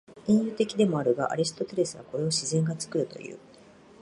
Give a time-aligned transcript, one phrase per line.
[0.25, 3.37] 隠喩的でもあるが、アリストテレスはこれを「自然が作る」という。